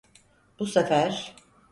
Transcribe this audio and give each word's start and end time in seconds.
Bu 0.59 0.65
sefer… 0.65 1.35